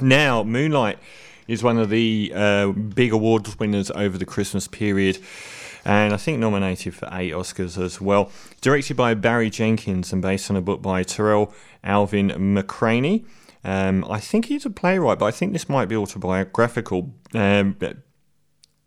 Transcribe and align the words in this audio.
Now, 0.00 0.42
Moonlight 0.42 0.98
is 1.46 1.62
one 1.62 1.78
of 1.78 1.90
the 1.90 2.32
uh, 2.34 2.68
big 2.68 3.12
awards 3.12 3.58
winners 3.58 3.90
over 3.90 4.18
the 4.18 4.26
Christmas 4.26 4.68
period. 4.68 5.18
And 5.84 6.12
I 6.12 6.16
think 6.18 6.38
nominated 6.38 6.94
for 6.94 7.08
eight 7.12 7.32
Oscars 7.32 7.82
as 7.82 8.00
well. 8.00 8.30
Directed 8.60 8.96
by 8.96 9.14
Barry 9.14 9.48
Jenkins 9.48 10.12
and 10.12 10.20
based 10.20 10.50
on 10.50 10.56
a 10.56 10.60
book 10.60 10.82
by 10.82 11.02
Tarell 11.02 11.52
Alvin 11.82 12.28
McCraney. 12.30 13.24
Um, 13.64 14.04
I 14.08 14.20
think 14.20 14.46
he's 14.46 14.66
a 14.66 14.70
playwright, 14.70 15.18
but 15.18 15.26
I 15.26 15.30
think 15.30 15.52
this 15.52 15.68
might 15.68 15.86
be 15.86 15.96
autobiographical. 15.96 17.14
Um, 17.34 17.76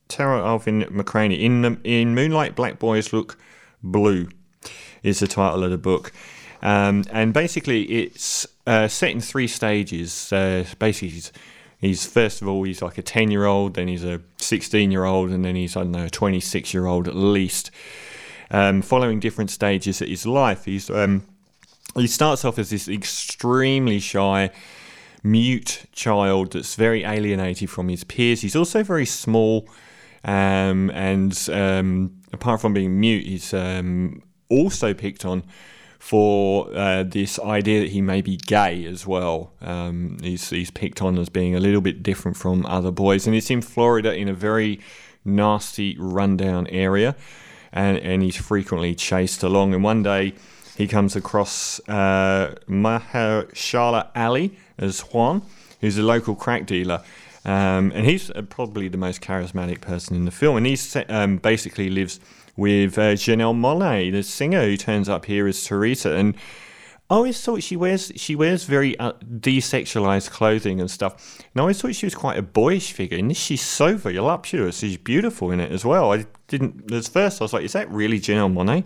Tarell 0.08 0.46
Alvin 0.46 0.84
McCraney. 0.84 1.40
In, 1.40 1.82
in 1.84 2.14
Moonlight, 2.14 2.56
Black 2.56 2.78
Boys 2.78 3.12
Look 3.12 3.38
Blue 3.82 4.30
is 5.02 5.20
the 5.20 5.28
title 5.28 5.64
of 5.64 5.72
the 5.72 5.78
book. 5.78 6.12
Um, 6.62 7.04
and 7.12 7.34
basically, 7.34 7.84
it's 7.84 8.48
uh, 8.68 8.88
set 8.88 9.12
in 9.12 9.22
three 9.22 9.48
stages. 9.48 10.32
Uh, 10.32 10.66
basically, 10.80 11.10
he's, 11.10 11.32
he's, 11.80 12.06
first 12.06 12.42
of 12.42 12.48
all 12.48 12.64
he's 12.64 12.82
like 12.82 12.98
a 12.98 13.02
ten 13.02 13.32
year 13.32 13.46
old, 13.46 13.74
then 13.74 13.88
he's 13.88 14.04
a 14.04 14.22
sixteen 14.38 14.92
year 14.92 15.06
old, 15.06 15.32
and 15.32 15.44
then 15.44 15.56
he's 15.56 15.76
I 15.76 15.82
don't 15.82 15.92
know 15.92 16.06
a 16.06 16.10
twenty 16.10 16.40
six 16.40 16.74
year 16.74 16.86
old 16.86 17.08
at 17.08 17.16
least. 17.16 17.72
Um, 18.52 18.82
following 18.82 19.20
different 19.20 19.50
stages 19.50 20.02
of 20.02 20.10
his 20.10 20.26
life, 20.26 20.66
he's 20.66 20.90
um, 20.90 21.24
he 21.96 22.08
starts 22.08 22.46
off 22.46 22.60
as 22.60 22.70
this 22.70 22.88
extremely 22.88 24.00
shy, 24.00 24.52
mute 25.24 25.86
child 25.94 26.54
that's 26.54 26.76
very 26.76 27.04
alienated 27.04 27.70
from 27.70 27.90
his 27.90 28.04
peers. 28.04 28.42
He's 28.42 28.56
also 28.56 28.84
very 28.84 29.06
small, 29.06 29.68
um, 30.24 30.92
and 30.92 31.50
um, 31.52 32.22
apart 32.34 32.62
from 32.62 32.74
being 32.74 33.00
mute, 33.00 33.26
he's 33.26 33.54
um, 33.54 34.22
also 34.50 34.94
picked 34.94 35.26
on 35.26 35.44
for 36.02 36.68
uh, 36.76 37.04
this 37.04 37.38
idea 37.38 37.80
that 37.80 37.92
he 37.92 38.02
may 38.02 38.22
be 38.22 38.36
gay 38.36 38.86
as 38.86 39.06
well. 39.06 39.52
Um, 39.62 40.18
he's, 40.24 40.50
he's 40.50 40.72
picked 40.72 41.00
on 41.00 41.20
as 41.20 41.30
being 41.30 41.56
a 41.56 41.60
little 41.60 41.80
bit 41.80 42.02
different 42.02 42.38
from 42.38 42.66
other 42.66 42.90
boys, 42.90 43.28
and 43.28 43.36
it's 43.36 43.52
in 43.52 43.62
Florida 43.62 44.12
in 44.12 44.28
a 44.28 44.34
very 44.34 44.80
nasty, 45.24 45.96
rundown 46.00 46.66
area, 46.68 47.16
and, 47.72 48.00
and 48.00 48.24
he's 48.24 48.36
frequently 48.36 48.96
chased 48.96 49.44
along. 49.44 49.76
And 49.76 49.84
one 49.84 50.02
day 50.02 50.34
he 50.76 50.88
comes 50.88 51.16
across 51.16 51.80
uh, 51.88 52.56
Mahershala 52.68 54.10
Ali 54.16 54.58
as 54.80 55.02
Juan, 55.02 55.44
who's 55.82 56.00
a 56.00 56.04
local 56.04 56.34
crack 56.34 56.66
dealer. 56.66 57.04
Um, 57.46 57.92
and 57.94 58.08
he's 58.08 58.32
uh, 58.32 58.42
probably 58.42 58.88
the 58.88 58.98
most 58.98 59.22
charismatic 59.22 59.82
person 59.82 60.16
in 60.16 60.26
the 60.26 60.32
film, 60.32 60.58
and 60.58 60.66
he 60.66 60.76
um, 61.10 61.38
basically 61.38 61.92
lives 61.92 62.20
with 62.58 62.98
uh, 62.98 63.14
Janelle 63.14 63.56
Monáe, 63.56 64.12
the 64.12 64.24
singer 64.24 64.64
who 64.64 64.78
turns 64.78 65.10
up 65.10 65.26
here 65.26 65.48
as 65.48 65.64
Teresa. 65.64 66.16
And 66.16 66.36
I 67.10 67.16
always 67.16 67.42
thought 67.44 67.62
she 67.62 67.76
wears 67.76 68.12
she 68.16 68.36
wears 68.36 68.64
very 68.64 68.98
uh, 68.98 69.14
desexualized 69.24 70.30
clothing 70.30 70.80
and 70.80 70.90
stuff. 70.90 71.40
And 71.40 71.60
I 71.60 71.62
always 71.62 71.82
thought 71.82 71.96
she 71.96 72.06
was 72.06 72.16
quite 72.16 72.38
a 72.38 72.42
boyish 72.42 72.94
figure. 72.94 73.18
And 73.18 73.36
she's 73.36 73.62
so 73.62 73.98
voluptuous. 73.98 74.80
She's 74.80 74.98
beautiful 74.98 75.52
in 75.52 75.60
it 75.60 75.72
as 75.72 75.84
well. 75.84 76.14
I 76.14 76.26
didn't 76.48 76.92
at 76.92 77.08
first. 77.08 77.42
I 77.42 77.44
was 77.44 77.54
like, 77.54 77.66
is 77.66 77.74
that 77.74 77.90
really 77.92 78.20
Janelle 78.20 78.54
Monáe? 78.54 78.86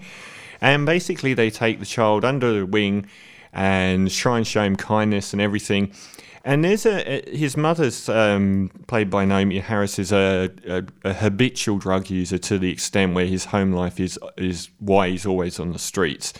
And 0.62 0.86
basically, 0.86 1.34
they 1.34 1.50
take 1.50 1.80
the 1.80 1.86
child 1.86 2.26
under 2.26 2.52
the 2.52 2.66
wing 2.66 3.08
and 3.54 4.10
try 4.10 4.38
and 4.38 4.48
show 4.48 4.64
him 4.64 4.76
kindness 4.76 5.32
and 5.34 5.42
everything. 5.42 5.94
And 6.46 6.64
there's 6.64 6.86
a, 6.86 7.24
his 7.28 7.58
mother's 7.58 8.08
um, 8.08 8.70
played 8.86 9.10
by 9.10 9.26
Naomie 9.26 9.62
Harris 9.62 9.98
is 9.98 10.12
a, 10.12 10.52
a, 10.68 10.84
a, 11.04 11.14
habitual 11.14 11.80
drug 11.80 12.12
user 12.12 12.38
to 12.38 12.60
the 12.60 12.72
extent 12.72 13.16
where 13.16 13.26
his 13.26 13.46
home 13.46 13.72
life 13.72 14.00
is 14.00 14.20
is 14.38 14.70
why 14.78 15.10
he's 15.10 15.26
always 15.26 15.60
on 15.60 15.74
the 15.74 15.80
streets, 15.80 16.34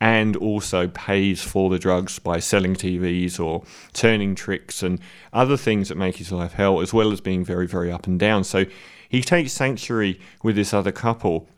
and 0.00 0.36
also 0.36 0.86
pays 0.86 1.42
for 1.42 1.70
the 1.70 1.78
drugs 1.80 2.20
by 2.20 2.38
selling 2.38 2.76
TVs 2.76 3.40
or 3.40 3.64
turning 3.92 4.36
tricks 4.36 4.80
and 4.80 5.00
other 5.32 5.56
things 5.56 5.88
that 5.88 5.96
make 5.96 6.18
his 6.18 6.30
life 6.30 6.52
hell, 6.52 6.80
as 6.80 6.94
well 6.94 7.10
as 7.10 7.20
being 7.20 7.44
very 7.44 7.66
very 7.66 7.90
up 7.90 8.06
and 8.06 8.20
down. 8.20 8.44
So 8.44 8.64
he 9.08 9.22
takes 9.22 9.50
sanctuary 9.52 10.20
with 10.44 10.54
this 10.54 10.72
other 10.72 10.92
couple 10.92 11.48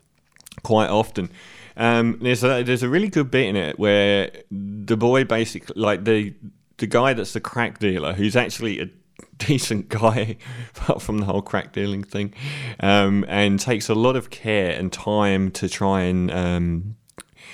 quite 0.63 0.89
often. 0.89 1.29
Um, 1.77 2.17
there's 2.19 2.43
a 2.43 2.63
there's 2.63 2.81
a 2.81 2.89
really 2.89 3.09
good 3.09 3.29
bit 3.29 3.45
in 3.45 3.55
it 3.55 3.77
where 3.77 4.31
the 4.49 4.97
boy 4.97 5.23
basically 5.23 5.79
like 5.79 6.03
the 6.03 6.33
the 6.77 6.87
guy 6.87 7.13
that's 7.13 7.33
the 7.33 7.39
crack 7.39 7.79
dealer, 7.79 8.13
who's 8.13 8.35
actually 8.35 8.79
a 8.79 8.89
decent 9.37 9.89
guy, 9.89 10.37
apart 10.75 11.01
from 11.01 11.19
the 11.19 11.25
whole 11.25 11.41
crack 11.41 11.73
dealing 11.73 12.03
thing, 12.03 12.33
um, 12.79 13.25
and 13.27 13.59
takes 13.59 13.89
a 13.89 13.95
lot 13.95 14.15
of 14.15 14.29
care 14.29 14.71
and 14.71 14.91
time 14.91 15.51
to 15.51 15.69
try 15.69 16.01
and. 16.01 16.31
Um, 16.31 16.95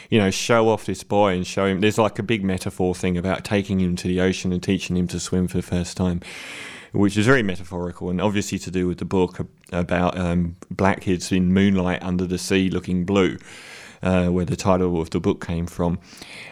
you 0.10 0.20
know, 0.20 0.30
show 0.30 0.68
off 0.68 0.86
this 0.86 1.04
boy 1.04 1.34
and 1.34 1.48
show 1.48 1.66
him. 1.66 1.80
There's 1.80 1.98
like 1.98 2.20
a 2.20 2.24
big 2.24 2.44
metaphor 2.44 2.94
thing 2.94 3.18
about 3.18 3.46
taking 3.46 3.80
him 3.80 3.96
to 3.96 4.10
the 4.10 4.20
ocean 4.20 4.52
and 4.52 4.62
teaching 4.62 4.98
him 4.98 5.08
to 5.08 5.22
swim 5.22 5.48
for 5.48 5.56
the 5.56 5.64
first 5.64 5.96
time, 5.96 6.20
which 6.92 7.18
is 7.18 7.26
very 7.26 7.44
metaphorical 7.44 8.10
and 8.10 8.20
obviously 8.20 8.60
to 8.60 8.72
do 8.72 8.88
with 8.88 8.98
the 8.98 9.06
book 9.06 9.40
about 9.72 10.18
um, 10.18 10.58
black 10.70 11.02
kids 11.02 11.32
in 11.32 11.54
moonlight 11.54 12.04
under 12.04 12.26
the 12.26 12.38
sea 12.38 12.70
looking 12.70 13.06
blue 13.06 13.38
uh, 14.04 14.28
where 14.28 14.46
the 14.46 14.56
title 14.56 15.00
of 15.02 15.10
the 15.12 15.20
book 15.20 15.46
came 15.46 15.68
from. 15.68 16.00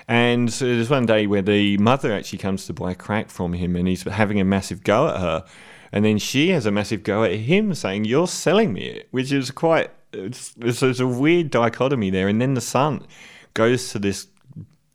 And 0.08 0.52
so 0.52 0.66
there's 0.66 0.90
one 0.90 1.06
day 1.06 1.28
where 1.28 1.42
the 1.42 1.78
mother 1.78 2.14
actually 2.14 2.40
comes 2.40 2.66
to 2.68 2.74
buy 2.74 2.94
crack 2.94 3.30
from 3.30 3.54
him, 3.54 3.76
and 3.76 3.88
he's 3.88 4.04
having 4.04 4.40
a 4.40 4.46
massive 4.46 4.84
go 4.84 5.08
at 5.08 5.20
her. 5.20 5.46
And 5.92 6.06
then 6.06 6.20
she 6.20 6.50
has 6.50 6.66
a 6.66 6.72
massive 6.72 7.04
go 7.04 7.24
at 7.24 7.34
him, 7.34 7.74
saying, 7.74 8.06
"You're 8.06 8.28
selling 8.28 8.74
me 8.74 8.86
it," 8.86 9.08
which 9.12 9.32
is 9.32 9.52
quite. 9.52 9.92
It's, 10.14 10.54
there's 10.54 11.00
a 11.00 11.08
weird 11.08 11.52
dichotomy 11.52 12.10
there. 12.10 12.28
And 12.28 12.42
then 12.42 12.56
the 12.56 12.62
son 12.62 13.06
goes 13.54 13.92
to 13.92 14.00
this 14.00 14.28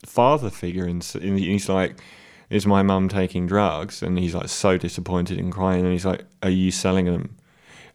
father 0.04 0.50
figure, 0.50 0.84
and, 0.84 1.06
and 1.20 1.38
he's 1.38 1.68
like, 1.68 1.98
"Is 2.50 2.66
my 2.66 2.82
mum 2.82 3.08
taking 3.08 3.46
drugs?" 3.46 4.02
And 4.02 4.18
he's 4.18 4.34
like 4.34 4.48
so 4.48 4.78
disappointed 4.78 5.38
and 5.38 5.52
crying, 5.52 5.84
and 5.84 5.92
he's 5.92 6.06
like, 6.06 6.24
"Are 6.42 6.50
you 6.50 6.70
selling 6.70 7.06
them?" 7.06 7.36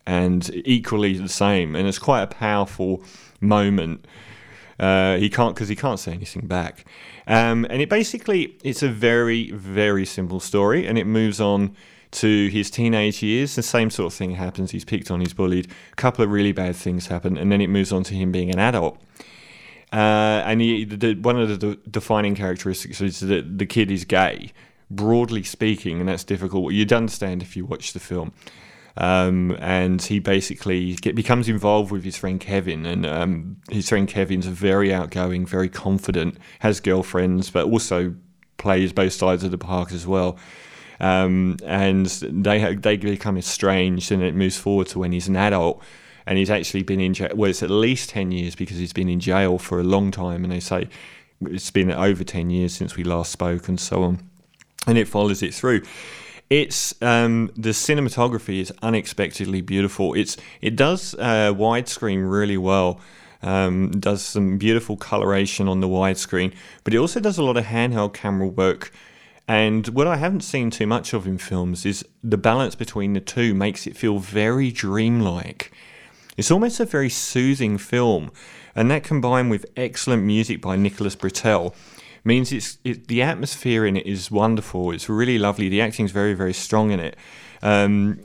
And 0.06 0.50
equally 0.66 1.18
the 1.18 1.30
same, 1.30 1.76
and 1.76 1.88
it's 1.88 2.00
quite 2.00 2.24
a 2.24 2.28
powerful 2.28 3.04
moment 3.40 4.06
uh, 4.80 5.18
he 5.18 5.30
can't 5.30 5.56
because 5.56 5.70
he 5.70 5.76
can't 5.76 6.00
say 6.00 6.14
anything 6.14 6.48
back. 6.48 6.86
Um, 7.28 7.66
and 7.70 7.82
it 7.82 7.90
basically 7.90 8.58
it's 8.64 8.82
a 8.82 8.90
very 8.90 9.52
very 9.52 10.06
simple 10.06 10.40
story, 10.40 10.88
and 10.88 10.98
it 10.98 11.06
moves 11.06 11.40
on 11.40 11.76
to 12.12 12.48
his 12.48 12.72
teenage 12.72 13.22
years. 13.22 13.56
The 13.56 13.64
same 13.64 13.90
sort 13.90 14.12
of 14.12 14.18
thing 14.18 14.32
happens. 14.32 14.72
He's 14.72 14.86
picked 14.86 15.12
on, 15.12 15.20
he's 15.20 15.34
bullied. 15.34 15.68
A 15.92 15.96
couple 15.96 16.24
of 16.24 16.32
really 16.32 16.52
bad 16.52 16.76
things 16.76 17.08
happen, 17.08 17.38
and 17.38 17.52
then 17.52 17.62
it 17.62 17.70
moves 17.70 17.92
on 17.92 18.04
to 18.04 18.14
him 18.14 18.32
being 18.32 18.50
an 18.50 18.60
adult. 18.60 18.98
Uh, 19.92 20.44
and 20.46 20.62
he, 20.62 20.86
the, 20.86 21.16
one 21.16 21.40
of 21.40 21.60
the 21.60 21.78
defining 21.90 22.36
characteristics 22.36 23.02
is 23.02 23.22
that 23.22 23.58
the 23.58 23.66
kid 23.66 23.90
is 23.90 24.06
gay, 24.06 24.52
broadly 24.92 25.44
speaking, 25.44 26.00
and 26.00 26.08
that's 26.08 26.24
difficult. 26.24 26.74
You'd 26.74 26.94
understand 26.94 27.42
if 27.42 27.58
you 27.58 27.66
watch 27.66 27.94
the 27.94 28.00
film. 28.00 28.32
Um, 28.98 29.56
and 29.60 30.02
he 30.02 30.20
basically 30.20 30.96
get, 30.96 31.16
becomes 31.16 31.48
involved 31.48 31.92
with 31.92 32.04
his 32.04 32.18
friend 32.18 32.40
Kevin, 32.40 32.86
and 32.86 33.06
um, 33.06 33.58
his 33.70 33.88
friend 33.88 34.08
Kevin's 34.08 34.48
a 34.48 34.52
very 34.52 34.94
outgoing, 34.94 35.46
very 35.46 35.70
confident, 35.70 36.38
has 36.60 36.80
girlfriends, 36.80 37.50
but 37.50 37.66
also 37.66 38.16
plays 38.58 38.92
both 38.92 39.14
sides 39.14 39.44
of 39.44 39.52
the 39.52 39.58
park 39.58 39.92
as 39.92 40.06
well. 40.06 40.38
Um, 41.00 41.58
and 41.64 42.08
they 42.08 42.76
they 42.76 42.98
become 42.98 43.38
estranged, 43.38 44.12
and 44.12 44.22
it 44.22 44.36
moves 44.36 44.58
forward 44.58 44.88
to 44.88 45.00
when 45.00 45.14
he's 45.14 45.30
an 45.30 45.38
adult, 45.38 45.82
and 46.26 46.38
he's 46.38 46.50
actually 46.50 46.84
been 46.84 47.00
in 47.00 47.14
jail. 47.14 47.32
Well, 47.34 47.50
it's 47.50 47.64
at 47.64 47.70
least 47.70 48.10
ten 48.10 48.32
years 48.32 48.54
because 48.56 48.78
he's 48.78 48.94
been 48.94 49.08
in 49.08 49.22
jail 49.22 49.58
for 49.60 49.80
a 49.80 49.84
long 49.84 50.12
time, 50.12 50.44
and 50.44 50.52
they 50.52 50.60
say 50.60 50.90
it's 51.42 51.72
been 51.72 51.90
over 51.92 52.26
ten 52.26 52.50
years 52.50 52.74
since 52.74 52.98
we 52.98 53.06
last 53.06 53.32
spoke, 53.32 53.70
and 53.70 53.80
so 53.80 54.04
on. 54.04 54.20
And 54.88 54.98
it 54.98 55.08
follows 55.08 55.42
it 55.42 55.54
through. 55.54 55.84
It's 56.50 57.00
um, 57.02 57.52
the 57.56 57.70
cinematography 57.70 58.60
is 58.60 58.74
unexpectedly 58.82 59.62
beautiful. 59.62 60.16
It's 60.16 60.36
it 60.62 60.76
does 60.76 61.14
uh, 61.16 61.54
widescreen 61.54 62.30
really 62.30 62.58
well. 62.58 63.00
Um, 63.42 63.92
does 63.92 64.22
some 64.22 64.58
beautiful 64.58 64.98
coloration 64.98 65.70
on 65.70 65.80
the 65.80 65.88
widescreen, 65.88 66.54
but 66.84 66.94
it 66.94 66.98
also 66.98 67.22
does 67.22 67.38
a 67.38 67.44
lot 67.44 67.56
of 67.56 67.66
handheld 67.66 68.14
camera 68.14 68.48
work. 68.48 68.92
And 69.48 69.88
what 69.90 70.08
I 70.08 70.18
haven't 70.18 70.42
seen 70.42 70.70
too 70.70 70.86
much 70.86 71.14
of 71.14 71.26
in 71.26 71.38
films 71.38 71.86
is 71.86 72.04
the 72.24 72.38
balance 72.38 72.76
between 72.76 73.14
the 73.14 73.22
two 73.22 73.54
makes 73.54 73.88
it 73.88 73.96
feel 73.96 74.20
very 74.20 74.72
dreamlike. 74.72 75.72
It's 76.36 76.52
almost 76.52 76.80
a 76.80 76.86
very 76.86 77.10
soothing 77.10 77.78
film, 77.78 78.32
and 78.76 78.92
that 78.92 79.04
combined 79.04 79.52
with 79.52 79.68
excellent 79.78 80.24
music 80.24 80.62
by 80.62 80.76
Nicholas 80.76 81.16
Britell 81.16 81.74
means 82.24 82.52
it's 82.52 82.78
it, 82.84 83.08
the 83.08 83.22
atmosphere 83.22 83.86
in 83.86 83.98
it 83.98 84.06
is 84.06 84.32
wonderful. 84.32 84.92
It's 84.92 85.10
really 85.10 85.38
lovely. 85.38 85.70
The 85.70 85.82
acting 85.82 86.06
is 86.06 86.12
very 86.12 86.34
very 86.34 86.54
strong 86.54 86.92
in 86.92 87.00
it. 87.00 87.16
Um, 87.62 88.22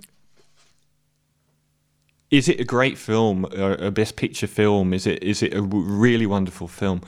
is 2.30 2.48
it 2.48 2.58
a 2.58 2.64
great 2.64 2.98
film, 2.98 3.44
a, 3.52 3.86
a 3.86 3.90
best 3.90 4.16
picture 4.16 4.46
film? 4.48 4.92
Is 4.92 5.06
it 5.06 5.22
is 5.22 5.42
it 5.42 5.54
a 5.54 5.62
really 5.62 6.26
wonderful 6.26 6.68
film? 6.68 7.00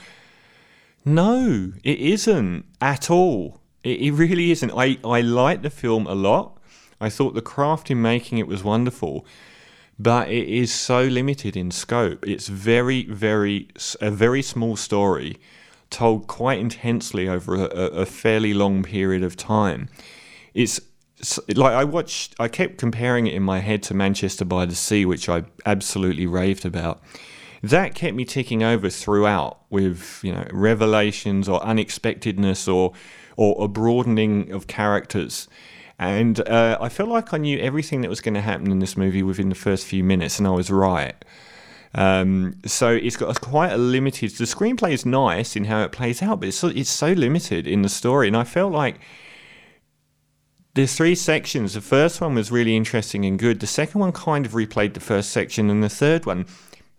No, 1.05 1.73
it 1.83 1.99
isn't 1.99 2.65
at 2.81 3.11
all. 3.11 3.61
It, 3.83 4.01
it 4.01 4.13
really 4.13 4.51
isn't. 4.51 4.73
I 4.73 4.99
I 5.05 5.21
like 5.21 5.63
the 5.63 5.71
film 5.71 6.07
a 6.07 6.15
lot. 6.15 6.59
I 7.01 7.11
thought 7.11 7.35
the 7.35 7.43
craft 7.43 7.91
in 7.91 8.01
making 8.01 8.39
it 8.39 8.47
was 8.47 8.65
wonderful, 8.65 9.27
but 9.99 10.29
it 10.29 10.49
is 10.49 10.73
so 10.73 11.03
limited 11.03 11.57
in 11.57 11.71
scope. 11.71 12.27
It's 12.27 12.49
very 12.49 13.05
very 13.05 13.69
a 14.01 14.11
very 14.11 14.43
small 14.43 14.77
story 14.77 15.39
told 15.97 16.27
quite 16.27 16.59
intensely 16.59 17.27
over 17.27 17.55
a, 17.55 17.69
a 18.03 18.07
fairly 18.07 18.53
long 18.53 18.83
period 18.83 19.23
of 19.23 19.35
time. 19.35 19.89
It's 20.53 20.79
like 21.55 21.73
I 21.73 21.85
watched, 21.85 22.35
I 22.39 22.49
kept 22.49 22.77
comparing 22.77 23.27
it 23.27 23.33
in 23.33 23.43
my 23.43 23.61
head 23.61 23.83
to 23.85 23.95
Manchester 23.95 24.45
by 24.45 24.67
the 24.67 24.75
Sea, 24.75 25.07
which 25.07 25.27
I 25.31 25.45
absolutely 25.65 26.27
raved 26.27 26.67
about. 26.67 27.03
That 27.63 27.95
kept 27.95 28.15
me 28.15 28.27
ticking 28.27 28.63
over 28.63 28.91
throughout 28.91 29.59
with 29.71 30.21
you 30.23 30.33
know 30.33 30.47
revelations 30.53 31.49
or 31.49 31.65
unexpectedness 31.65 32.69
or 32.69 32.93
or 33.39 33.65
a 33.65 33.67
broadening 33.67 34.53
of 34.53 34.67
characters. 34.67 35.49
And 35.99 36.47
uh, 36.47 36.77
I 36.79 36.91
felt 36.91 37.09
like 37.09 37.33
I 37.33 37.39
knew 37.39 37.59
everything 37.59 38.03
that 38.03 38.11
was 38.11 38.21
going 38.21 38.35
to 38.35 38.43
happen 38.43 38.71
in 38.71 38.81
this 38.81 38.99
movie 38.99 39.23
within 39.23 39.49
the 39.49 39.55
first 39.55 39.87
few 39.87 40.05
minutes, 40.05 40.39
and 40.39 40.47
I 40.47 40.51
was 40.51 40.71
right. 40.71 41.17
Um, 41.97 42.61
so 42.67 42.91
it's 42.91 43.17
got 43.17 43.41
quite 43.41 43.73
a 43.73 43.79
limited. 43.79 44.31
The 44.33 44.45
screenplay 44.45 44.93
is 44.93 45.07
nice 45.07 45.57
in 45.57 45.65
how 45.65 45.83
it 45.83 45.93
plays 45.93 46.23
out, 46.23 46.41
but 46.41 46.49
it's 46.49 46.59
so, 46.59 46.69
it's 46.69 46.91
so 46.91 47.13
limited 47.13 47.67
in 47.67 47.81
the 47.81 47.89
story, 47.89 48.29
and 48.29 48.37
I 48.37 48.45
felt 48.45 48.73
like 48.73 49.01
there's 50.75 50.95
three 50.95 51.15
sections. 51.15 51.73
The 51.73 51.81
first 51.81 52.21
one 52.21 52.35
was 52.35 52.53
really 52.53 52.77
interesting 52.77 53.25
and 53.25 53.39
good. 53.39 53.61
The 53.61 53.67
second 53.67 53.99
one 53.99 54.13
kind 54.13 54.45
of 54.45 54.53
replayed 54.53 54.93
the 54.93 55.01
first 55.01 55.31
section, 55.31 55.71
and 55.71 55.83
the 55.83 55.89
third 55.89 56.27
one, 56.27 56.45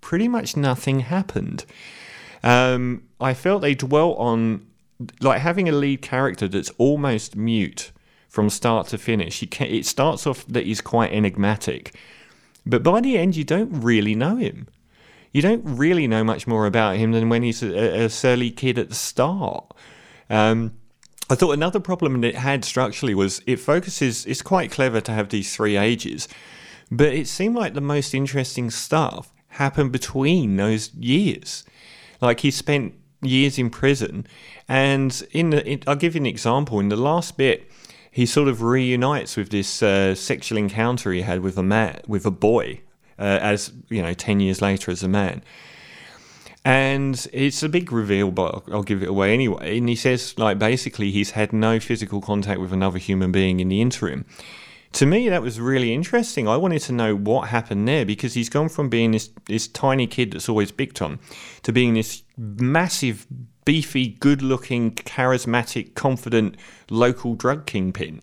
pretty 0.01 0.27
much 0.27 0.57
nothing 0.57 1.01
happened. 1.01 1.65
Um, 2.43 3.03
I 3.21 3.35
felt 3.35 3.61
they 3.61 3.75
dwelt 3.75 4.17
on 4.17 4.65
like 5.21 5.41
having 5.41 5.69
a 5.69 5.73
lead 5.73 6.01
character 6.01 6.47
that's 6.47 6.71
almost 6.79 7.35
mute 7.35 7.91
from 8.27 8.49
start 8.49 8.87
to 8.87 8.97
finish. 8.97 9.45
Can, 9.51 9.67
it 9.67 9.85
starts 9.85 10.25
off 10.25 10.43
that 10.47 10.65
he's 10.65 10.81
quite 10.81 11.13
enigmatic, 11.13 11.93
but 12.65 12.81
by 12.81 12.99
the 12.99 13.15
end, 13.15 13.35
you 13.35 13.43
don't 13.43 13.69
really 13.81 14.15
know 14.15 14.37
him. 14.37 14.67
You 15.31 15.41
don't 15.41 15.63
really 15.65 16.07
know 16.07 16.23
much 16.23 16.47
more 16.47 16.65
about 16.65 16.97
him 16.97 17.11
than 17.11 17.29
when 17.29 17.43
he's 17.43 17.61
a, 17.61 18.05
a 18.05 18.09
surly 18.09 18.51
kid 18.51 18.79
at 18.79 18.89
the 18.89 18.95
start. 18.95 19.73
Um, 20.29 20.73
I 21.29 21.35
thought 21.35 21.51
another 21.51 21.79
problem 21.79 22.23
it 22.23 22.35
had 22.35 22.63
structurally 22.63 23.13
was 23.13 23.41
it 23.45 23.57
focuses, 23.57 24.25
it's 24.25 24.41
quite 24.41 24.71
clever 24.71 25.01
to 25.01 25.11
have 25.11 25.29
these 25.29 25.53
three 25.53 25.75
ages, 25.75 26.27
but 26.89 27.13
it 27.13 27.27
seemed 27.27 27.55
like 27.55 27.73
the 27.73 27.81
most 27.81 28.13
interesting 28.13 28.69
stuff 28.71 29.33
happened 29.49 29.91
between 29.91 30.55
those 30.55 30.93
years. 30.93 31.65
Like 32.21 32.39
he 32.39 32.51
spent 32.51 32.93
years 33.21 33.57
in 33.57 33.69
prison, 33.69 34.25
and 34.69 35.27
in 35.31 35.49
the, 35.49 35.83
I'll 35.85 35.95
give 35.95 36.15
you 36.15 36.21
an 36.21 36.25
example. 36.25 36.79
In 36.79 36.89
the 36.89 36.95
last 36.95 37.37
bit, 37.37 37.69
he 38.09 38.25
sort 38.25 38.47
of 38.47 38.61
reunites 38.61 39.35
with 39.35 39.49
this 39.49 39.83
uh, 39.83 40.15
sexual 40.15 40.57
encounter 40.57 41.11
he 41.11 41.21
had 41.21 41.41
with 41.41 41.57
a 41.57 41.63
man, 41.63 42.01
with 42.07 42.25
a 42.25 42.31
boy, 42.31 42.81
uh, 43.19 43.39
as 43.41 43.71
you 43.89 44.01
know, 44.01 44.13
ten 44.13 44.39
years 44.39 44.61
later 44.61 44.91
as 44.91 45.03
a 45.03 45.07
man. 45.07 45.43
And 46.65 47.27
it's 47.31 47.63
a 47.63 47.69
big 47.69 47.93
reveal, 47.93 48.29
but 48.29 48.63
I'll 48.69 48.83
give 48.83 49.01
it 49.01 49.07
away 49.07 49.33
anyway. 49.33 49.77
And 49.77 49.87
he 49.87 49.95
says, 49.95 50.37
like, 50.37 50.59
basically, 50.59 51.11
he's 51.11 51.31
had 51.31 51.53
no 51.53 51.79
physical 51.79 52.19
contact 52.19 52.59
with 52.59 52.73
another 52.73 52.97
human 52.97 53.31
being 53.31 53.61
in 53.61 53.69
the 53.69 53.79
interim. 53.79 54.25
To 54.93 55.05
me, 55.05 55.29
that 55.29 55.41
was 55.41 55.61
really 55.61 55.93
interesting. 55.93 56.47
I 56.47 56.57
wanted 56.57 56.81
to 56.83 56.91
know 56.91 57.15
what 57.15 57.49
happened 57.49 57.87
there 57.87 58.05
because 58.05 58.33
he's 58.33 58.49
gone 58.49 58.67
from 58.67 58.89
being 58.89 59.11
this, 59.11 59.29
this 59.45 59.67
tiny 59.67 60.07
kid 60.07 60.33
that's 60.33 60.49
always 60.49 60.71
big 60.71 61.01
on 61.01 61.19
to 61.63 61.71
being 61.71 61.93
this 61.93 62.23
massive, 62.37 63.27
beefy, 63.63 64.09
good 64.19 64.41
looking, 64.41 64.91
charismatic, 64.91 65.93
confident 65.93 66.57
local 66.89 67.35
drug 67.35 67.65
kingpin. 67.65 68.21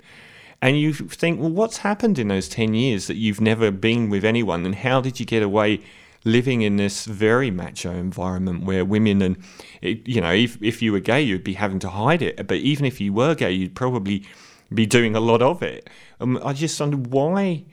And 0.64 0.80
you 0.80 0.94
think, 0.94 1.40
well, 1.40 1.50
what's 1.50 1.76
happened 1.76 2.18
in 2.18 2.28
those 2.28 2.48
10 2.48 2.72
years 2.72 3.06
that 3.08 3.16
you've 3.16 3.38
never 3.38 3.70
been 3.70 4.08
with 4.08 4.24
anyone? 4.24 4.64
And 4.64 4.74
how 4.74 5.02
did 5.02 5.20
you 5.20 5.26
get 5.26 5.42
away? 5.42 5.82
living 6.26 6.62
in 6.62 6.76
this 6.76 7.04
very 7.04 7.50
macho 7.50 7.90
environment 7.90 8.64
where 8.64 8.82
women 8.82 9.20
and 9.20 9.36
you 9.82 10.22
know 10.22 10.32
if 10.32 10.56
if 10.62 10.80
you 10.80 10.90
were 10.90 10.98
gay 10.98 11.20
you'd 11.20 11.44
be 11.44 11.52
having 11.52 11.78
to 11.78 11.90
hide 11.90 12.22
it 12.22 12.46
but 12.46 12.56
even 12.56 12.86
if 12.86 12.98
you 12.98 13.12
were 13.12 13.34
gay 13.34 13.52
you'd 13.52 13.74
probably 13.74 14.24
be 14.72 14.86
doing 14.86 15.14
a 15.14 15.20
lot 15.20 15.42
of 15.42 15.62
it 15.62 15.90
um, 16.20 16.40
I 16.42 16.54
just 16.54 16.80
wonder 16.80 16.96
why 16.96 17.64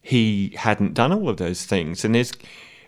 he 0.00 0.54
hadn't 0.56 0.94
done 0.94 1.12
all 1.12 1.28
of 1.28 1.36
those 1.36 1.66
things 1.66 2.02
and 2.02 2.14
there's 2.14 2.32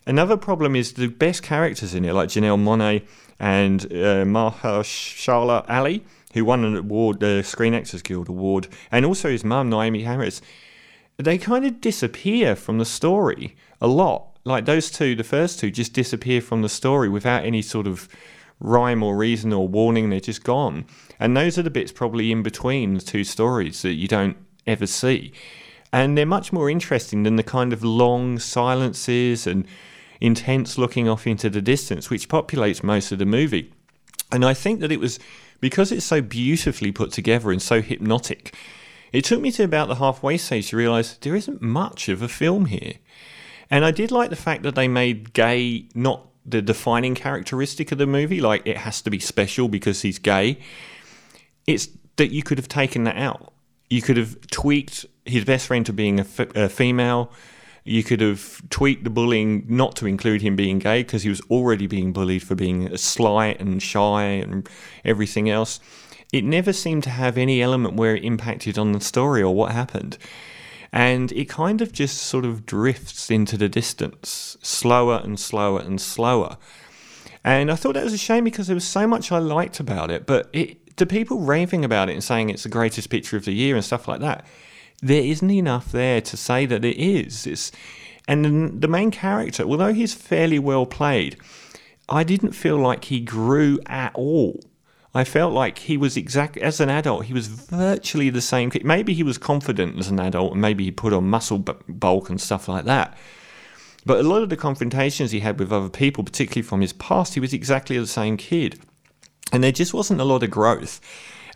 another 0.07 0.39
problem 0.39 0.75
is 0.75 0.95
the 0.95 1.09
best 1.09 1.43
characters 1.43 1.95
in 1.95 2.07
it 2.07 2.15
like 2.15 2.31
Janelle 2.31 2.59
Monáe 2.59 3.07
and 3.39 3.85
uh, 3.85 4.25
Mahershala 4.25 5.69
Ali 5.69 6.03
who 6.35 6.45
won 6.45 6.65
an 6.65 6.77
award 6.77 7.21
the 7.21 7.43
Screen 7.43 7.75
Actors 7.75 8.03
Guild 8.03 8.29
award 8.29 8.69
and 8.91 9.05
also 9.05 9.31
his 9.31 9.45
mum 9.45 9.71
Naomie 9.71 10.05
Harris 10.05 10.41
they 11.19 11.37
kind 11.37 11.67
of 11.67 11.81
disappear 11.81 12.57
from 12.57 12.79
the 12.79 12.85
story 12.85 13.55
a 13.81 13.87
lot 13.87 14.31
like 14.45 14.65
those 14.65 14.91
two, 14.91 15.15
the 15.15 15.25
first 15.25 15.59
two, 15.59 15.71
just 15.71 15.93
disappear 15.93 16.41
from 16.41 16.63
the 16.63 16.69
story 16.69 17.09
without 17.09 17.45
any 17.45 17.63
sort 17.63 17.87
of 17.87 18.09
rhyme 18.59 19.03
or 19.03 19.17
reason 19.17 19.53
or 19.53 19.69
warning. 19.69 20.11
They're 20.11 20.21
just 20.21 20.45
gone. 20.45 20.87
And 21.19 21.37
those 21.37 21.59
are 21.59 21.63
the 21.63 21.71
bits 21.71 21.93
probably 21.93 22.33
in 22.33 22.43
between 22.43 22.95
the 22.95 23.01
two 23.01 23.25
stories 23.25 23.83
that 23.83 23.95
you 23.95 24.09
don't 24.09 24.37
ever 24.67 24.87
see. 24.87 25.33
And 25.93 26.17
they're 26.17 26.27
much 26.27 26.53
more 26.53 26.71
interesting 26.71 27.25
than 27.25 27.37
the 27.37 27.43
kind 27.43 27.73
of 27.73 27.85
long 27.85 28.39
silences 28.39 29.47
and 29.47 29.67
intense 30.21 30.79
looking 30.79 31.09
off 31.09 31.27
into 31.27 31.51
the 31.51 31.63
distance, 31.63 32.09
which 32.09 32.29
populates 32.29 32.83
most 32.83 33.13
of 33.13 33.19
the 33.19 33.27
movie. 33.27 33.73
And 34.33 34.45
I 34.45 34.55
think 34.55 34.81
that 34.81 34.93
it 34.93 35.01
was 35.01 35.19
because 35.61 35.93
it's 35.93 36.07
so 36.07 36.21
beautifully 36.21 36.93
put 36.93 37.13
together 37.13 37.51
and 37.51 37.61
so 37.61 37.81
hypnotic. 37.81 38.55
It 39.13 39.25
took 39.25 39.41
me 39.41 39.51
to 39.53 39.65
about 39.65 39.89
the 39.89 39.97
halfway 39.97 40.37
stage 40.37 40.71
to 40.71 40.77
realize 40.77 41.19
there 41.19 41.35
isn't 41.35 41.61
much 41.61 42.09
of 42.09 42.23
a 42.23 42.29
film 42.29 42.67
here. 42.67 42.95
And 43.71 43.85
I 43.85 43.91
did 43.91 44.11
like 44.11 44.31
the 44.31 44.37
fact 44.37 44.63
that 44.65 44.75
they 44.75 44.89
made 44.89 45.33
gay 45.33 45.89
not 45.95 46.27
the 46.45 46.63
defining 46.63 47.15
characteristic 47.15 47.93
of 47.93 47.99
the 47.99 48.07
movie, 48.07 48.41
like 48.41 48.63
it 48.67 48.79
has 48.79 49.03
to 49.03 49.11
be 49.11 49.19
special 49.19 49.69
because 49.69 50.03
he's 50.03 50.19
gay. 50.19 50.59
It's 51.67 51.89
that 52.17 52.33
you 52.33 52.43
could 52.43 52.59
have 52.59 52.69
taken 52.69 53.05
that 53.05 53.17
out. 53.17 53.53
You 53.89 54.03
could 54.03 54.17
have 54.17 54.41
tweaked 54.49 55.07
his 55.25 55.45
best 55.45 55.67
friend 55.67 55.85
to 55.87 55.93
being 55.93 56.19
a, 56.19 56.23
f- 56.23 56.55
a 56.57 56.69
female. 56.69 57.33
You 57.85 58.03
could 58.03 58.21
have 58.21 58.63
tweaked 58.71 59.05
the 59.05 59.11
bullying 59.11 59.65
not 59.69 59.97
to 59.97 60.07
include 60.07 60.43
him 60.43 60.57
being 60.57 60.79
gay 60.79 61.03
because 61.03 61.23
he 61.23 61.29
was 61.29 61.41
already 61.51 61.87
being 61.87 62.13
bullied 62.13 62.43
for 62.43 62.55
being 62.55 62.97
sly 62.97 63.57
and 63.59 63.83
shy 63.83 64.23
and 64.23 64.69
everything 65.05 65.49
else. 65.49 65.81
It 66.33 66.45
never 66.45 66.73
seemed 66.73 67.03
to 67.05 67.11
have 67.11 67.37
any 67.37 67.61
element 67.61 67.97
where 67.97 68.15
it 68.15 68.25
impacted 68.25 68.79
on 68.79 68.93
the 68.93 69.01
story 69.01 69.43
or 69.43 69.55
what 69.55 69.73
happened 69.73 70.19
and 70.93 71.31
it 71.33 71.49
kind 71.49 71.81
of 71.81 71.93
just 71.93 72.19
sort 72.19 72.45
of 72.45 72.67
drifts 72.67 73.31
into 73.31 73.57
the 73.57 73.69
distance, 73.69 74.57
slower 74.61 75.21
and 75.23 75.39
slower 75.39 75.81
and 75.81 76.01
slower. 76.01 76.57
And 77.45 77.71
I 77.71 77.77
thought 77.77 77.95
that 77.95 78.05
was 78.05 78.13
a 78.13 78.19
shame 78.19 78.45
because 78.45 78.67
there 78.67 78.75
was 78.75 78.87
so 78.87 79.07
much 79.07 79.31
I 79.31 79.39
liked 79.39 79.81
about 79.81 80.11
it, 80.11 80.27
but 80.27 80.51
it, 80.53 80.97
the 80.97 81.07
people 81.07 81.41
raving 81.41 81.85
about 81.85 82.11
it 82.11 82.15
and 82.15 82.25
saying 82.25 82.51
it's 82.51 82.65
the 82.65 82.69
greatest 82.69 83.09
picture 83.09 83.37
of 83.37 83.45
the 83.45 83.53
year 83.53 83.77
and 83.77 83.85
stuff 83.85 84.09
like 84.09 84.21
that, 84.21 84.45
there 85.03 85.23
isn't 85.23 85.51
enough 85.51 85.93
there 85.93 86.21
to 86.21 86.37
say 86.37 86.67
that 86.67 86.85
it 86.85 86.97
is. 86.99 87.47
It's, 87.47 87.73
and 88.29 88.81
the 88.81 88.89
main 88.89 89.11
character, 89.11 89.65
although 89.65 89.93
he's 89.93 90.15
fairly 90.15 90.59
well 90.59 90.87
played, 90.87 91.37
I 92.09 92.25
didn't 92.25 92.53
feel 92.53 92.77
like 92.77 93.07
he 93.07 93.21
grew 93.21 93.79
at 93.87 94.15
all. 94.15 94.61
I 95.13 95.25
felt 95.25 95.53
like 95.53 95.79
he 95.79 95.97
was 95.97 96.17
exact 96.17 96.57
as 96.59 96.79
an 96.79 96.89
adult. 96.89 97.25
He 97.25 97.33
was 97.33 97.49
virtually 97.49 98.31
the 98.31 98.41
same. 98.41 98.71
Maybe 98.85 99.13
he 99.13 99.25
was 99.25 99.39
confident 99.39 99.99
as 99.99 100.09
an 100.09 100.21
adult, 100.21 100.53
and 100.53 100.61
maybe 100.61 100.85
he 100.85 100.93
put 100.93 101.13
on 101.13 101.29
muscle 101.29 101.59
bulk 101.59 102.31
and 102.31 102.41
stuff 102.41 102.69
like 102.69 102.85
that. 102.85 103.17
But 104.07 104.21
a 104.21 104.29
lot 104.29 104.43
of 104.43 104.49
the 104.51 104.57
confrontations 104.57 105.31
he 105.31 105.41
had 105.41 105.59
with 105.59 105.73
other 105.73 105.89
people, 105.89 106.25
particularly 106.25 106.63
from 106.63 106.81
his 106.81 106.93
past, 106.93 107.35
he 107.35 107.41
was 107.41 107.53
exactly 107.53 107.99
the 107.99 108.07
same 108.07 108.37
kid, 108.37 108.79
and 109.53 109.65
there 109.65 109.73
just 109.73 109.93
wasn't 109.93 110.21
a 110.21 110.25
lot 110.25 110.43
of 110.43 110.51
growth. 110.51 111.01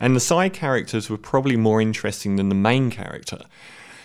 And 0.00 0.14
the 0.14 0.20
side 0.20 0.52
characters 0.52 1.08
were 1.08 1.18
probably 1.18 1.56
more 1.56 1.80
interesting 1.80 2.36
than 2.36 2.48
the 2.48 2.54
main 2.54 2.90
character. 2.90 3.40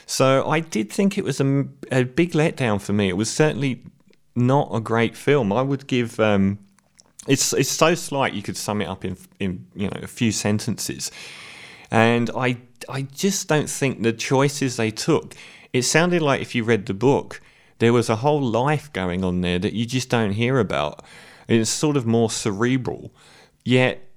So 0.05 0.49
I 0.49 0.59
did 0.59 0.91
think 0.91 1.17
it 1.17 1.23
was 1.23 1.39
a, 1.39 1.65
a 1.91 2.03
big 2.03 2.31
letdown 2.31 2.81
for 2.81 2.93
me. 2.93 3.09
It 3.09 3.17
was 3.17 3.29
certainly 3.29 3.83
not 4.35 4.69
a 4.73 4.79
great 4.79 5.15
film. 5.15 5.53
I 5.53 5.61
would 5.61 5.87
give. 5.87 6.19
Um, 6.19 6.59
it's 7.27 7.53
it's 7.53 7.69
so 7.69 7.93
slight 7.95 8.33
you 8.33 8.41
could 8.41 8.57
sum 8.57 8.81
it 8.81 8.87
up 8.87 9.05
in 9.05 9.17
in 9.39 9.67
you 9.75 9.87
know 9.87 9.99
a 10.01 10.07
few 10.07 10.31
sentences, 10.31 11.11
and 11.91 12.31
I 12.35 12.57
I 12.87 13.03
just 13.03 13.47
don't 13.47 13.69
think 13.69 14.01
the 14.01 14.13
choices 14.13 14.77
they 14.77 14.89
took. 14.89 15.35
It 15.73 15.83
sounded 15.83 16.21
like 16.21 16.41
if 16.41 16.55
you 16.55 16.63
read 16.63 16.87
the 16.87 16.93
book, 16.93 17.41
there 17.77 17.93
was 17.93 18.09
a 18.09 18.17
whole 18.17 18.41
life 18.41 18.91
going 18.93 19.23
on 19.23 19.41
there 19.41 19.59
that 19.59 19.73
you 19.73 19.85
just 19.85 20.09
don't 20.09 20.31
hear 20.31 20.59
about. 20.59 21.03
It's 21.47 21.69
sort 21.69 21.97
of 21.97 22.05
more 22.05 22.31
cerebral, 22.31 23.11
yet 23.63 24.08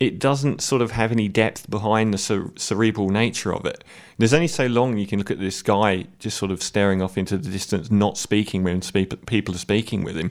it 0.00 0.18
doesn't 0.20 0.60
sort 0.60 0.80
of 0.80 0.92
have 0.92 1.10
any 1.10 1.28
depth 1.28 1.68
behind 1.68 2.14
the 2.14 2.18
cere- 2.18 2.52
cerebral 2.56 3.10
nature 3.10 3.52
of 3.52 3.64
it. 3.66 3.82
There's 4.16 4.34
only 4.34 4.48
so 4.48 4.66
long 4.66 4.96
you 4.96 5.06
can 5.06 5.18
look 5.18 5.30
at 5.30 5.40
this 5.40 5.60
guy 5.60 6.06
just 6.18 6.36
sort 6.36 6.50
of 6.52 6.62
staring 6.62 7.02
off 7.02 7.18
into 7.18 7.36
the 7.36 7.50
distance, 7.50 7.90
not 7.90 8.16
speaking 8.16 8.62
when 8.62 8.80
spe- 8.82 9.26
people 9.26 9.54
are 9.54 9.58
speaking 9.58 10.04
with 10.04 10.16
him, 10.16 10.30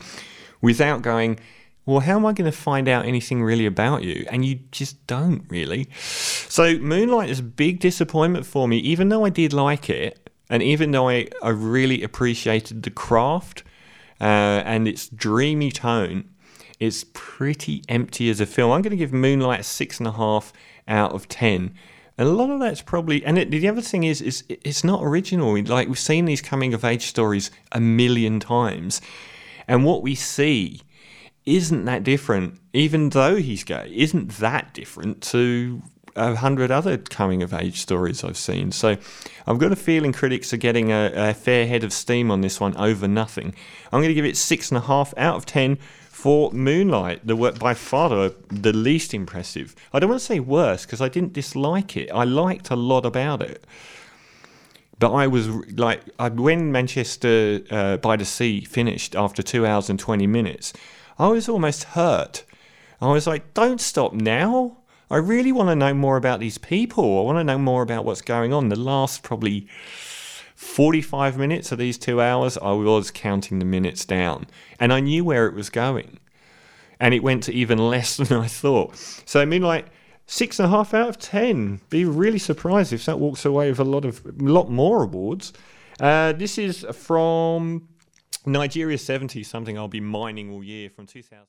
without 0.62 1.02
going, 1.02 1.40
well, 1.86 2.02
how 2.02 2.18
am 2.18 2.26
I 2.26 2.34
going 2.34 2.50
to 2.52 2.58
find 2.58 2.88
out 2.88 3.06
anything 3.06 3.44
really 3.44 3.66
about 3.66 4.04
you? 4.04 4.26
And 4.30 4.46
you 4.46 4.60
just 4.72 5.06
don't 5.08 5.44
really. 5.50 5.90
So, 5.94 6.78
Moonlight 6.78 7.30
is 7.30 7.40
a 7.40 7.44
big 7.44 7.80
disappointment 7.80 8.46
for 8.46 8.68
me, 8.68 8.78
even 8.80 9.10
though 9.10 9.26
I 9.26 9.30
did 9.30 9.54
like 9.54 9.90
it, 9.90 10.30
and 10.50 10.62
even 10.62 10.92
though 10.92 11.10
I, 11.10 11.28
I 11.42 11.50
really 11.50 12.04
appreciated 12.04 12.84
the 12.84 12.90
craft 12.90 13.64
uh, 14.20 14.24
and 14.66 14.88
its 14.88 15.08
dreamy 15.08 15.72
tone. 15.72 16.30
It's 16.80 17.06
pretty 17.14 17.84
empty 17.90 18.30
as 18.30 18.40
a 18.40 18.46
film. 18.46 18.72
I'm 18.72 18.82
going 18.82 18.92
to 18.92 18.98
give 18.98 19.14
Moonlight 19.14 19.62
a 19.62 19.64
six 19.64 20.00
and 20.00 20.08
a 20.08 20.12
half 20.12 20.54
out 20.88 21.14
of 21.14 21.28
ten. 21.28 21.74
And 22.18 22.28
a 22.28 22.32
lot 22.32 22.50
of 22.50 22.60
that's 22.60 22.82
probably, 22.82 23.24
and 23.26 23.38
it, 23.38 23.52
the 23.52 23.68
other 23.68 23.82
thing 23.82 24.04
is, 24.04 24.22
is 24.22 24.44
it's 24.48 24.84
not 24.84 25.04
original. 25.04 25.62
Like 25.62 25.88
we've 25.88 26.00
seen 26.00 26.26
these 26.26 26.42
coming 26.42 26.74
of 26.74 26.84
age 26.84 27.06
stories 27.06 27.52
a 27.72 27.80
million 27.80 28.40
times, 28.40 29.02
and 29.68 29.86
what 29.86 30.02
we 30.02 30.16
see 30.16 30.82
isn't 31.46 31.86
that 31.86 32.04
different. 32.04 32.60
Even 32.74 33.10
though 33.10 33.36
he's 33.36 33.64
gay, 33.64 33.92
isn't 33.96 34.38
that 34.38 34.74
different 34.74 35.22
to 35.24 35.82
a 36.16 36.36
hundred 36.36 36.72
other 36.72 36.98
coming 36.98 37.44
of 37.44 37.54
age 37.54 37.80
stories 37.80 38.24
I've 38.24 38.38
seen. 38.38 38.72
So 38.72 38.98
I've 39.46 39.60
got 39.60 39.72
a 39.72 39.76
feeling 39.76 40.12
critics 40.12 40.52
are 40.52 40.58
getting 40.58 40.92
a, 40.92 41.12
a 41.14 41.34
fair 41.34 41.68
head 41.68 41.84
of 41.84 41.94
steam 41.94 42.32
on 42.32 42.42
this 42.42 42.60
one 42.60 42.76
over 42.78 43.08
nothing. 43.08 43.54
I'm 43.92 44.00
going 44.00 44.10
to 44.10 44.16
give 44.16 44.26
it 44.26 44.36
six 44.36 44.72
and 44.72 44.80
a 44.80 44.82
half 44.82 45.14
out 45.16 45.36
of 45.36 45.46
ten 45.46 45.78
for 46.18 46.52
Moonlight, 46.52 47.28
the 47.28 47.36
work 47.36 47.60
by 47.60 47.76
far 47.76 48.10
the, 48.50 48.74
least 48.74 49.14
impressive. 49.14 49.76
I 49.94 50.00
don't 50.00 50.10
want 50.10 50.20
to 50.20 50.26
say 50.26 50.40
worse 50.40 50.84
because 50.84 51.00
I 51.00 51.10
didn't 51.10 51.34
dislike 51.34 51.96
it. 51.96 52.10
I 52.12 52.24
liked 52.24 52.72
a 52.72 52.76
lot 52.76 53.06
about 53.06 53.44
it. 53.44 53.64
But 54.98 55.14
I 55.14 55.28
was 55.28 55.48
like, 55.78 56.02
I, 56.18 56.30
when 56.30 56.72
Manchester 56.72 57.62
uh, 57.70 57.98
by 57.98 58.16
the 58.16 58.26
Sea 58.26 58.62
finished 58.62 59.16
after 59.16 59.44
two 59.44 59.68
hours 59.68 59.92
and 59.92 60.00
20 60.00 60.26
minutes, 60.26 60.74
I 61.20 61.28
was 61.28 61.48
almost 61.48 61.84
hurt. 61.84 62.46
I 63.00 63.12
was 63.12 63.28
like, 63.28 63.54
don't 63.54 63.80
stop 63.80 64.14
now. 64.14 64.78
I 65.12 65.18
really 65.18 65.52
want 65.52 65.70
to 65.70 65.76
know 65.76 65.94
more 65.94 66.18
about 66.18 66.40
these 66.40 66.58
people. 66.58 67.20
I 67.20 67.22
want 67.22 67.38
to 67.38 67.44
know 67.44 67.60
more 67.60 67.84
about 67.84 68.06
what's 68.06 68.22
going 68.22 68.54
on. 68.54 68.70
The 68.70 68.76
last 68.76 69.22
probably 69.22 69.68
45 70.68 71.38
minutes 71.38 71.72
of 71.72 71.80
these 71.80 71.98
two 71.98 72.22
hours, 72.22 72.58
I 72.58 72.72
was 72.72 73.10
counting 73.10 73.60
the 73.60 73.66
minutes 73.66 74.06
down. 74.06 74.46
And 74.80 74.94
I 74.94 75.00
knew 75.00 75.24
where 75.24 75.48
it 75.48 75.56
was 75.56 75.70
going. 75.70 76.20
And 77.00 77.14
it 77.14 77.24
went 77.24 77.44
to 77.44 77.54
even 77.54 77.80
less 77.80 78.18
than 78.18 78.38
I 78.38 78.48
thought. 78.48 78.96
So, 79.26 79.42
I 79.42 79.46
mean, 79.46 79.64
like, 79.64 79.88
six 80.28 80.60
and 80.60 80.68
a 80.68 80.70
half 80.70 80.94
out 80.94 81.10
of 81.10 81.18
10. 81.18 81.82
Be 81.90 82.06
really 82.06 82.38
surprised 82.38 82.94
if 82.94 83.06
that 83.06 83.18
walks 83.18 83.46
away 83.46 83.70
with 83.70 83.80
a 83.80 83.84
lot 83.84 84.06
of, 84.06 84.24
a 84.26 84.44
lot 84.44 84.70
more 84.70 85.04
awards. 85.04 85.54
Uh, 86.00 86.34
this 86.34 86.58
is 86.58 86.86
from 86.94 87.88
Nigeria 88.46 88.98
70, 88.98 89.44
something 89.44 89.78
I'll 89.78 89.88
be 89.88 90.02
mining 90.02 90.52
all 90.52 90.64
year 90.64 90.90
from 90.90 91.08
2000. 91.08 91.46